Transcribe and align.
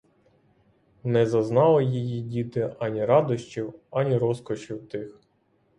Не 1.03 1.25
зазнали 1.25 1.83
її 1.85 2.21
діти 2.21 2.75
ані 2.79 3.05
радощів, 3.05 3.73
ані 3.91 4.17
розкошів 4.17 4.87
тих. 4.89 5.19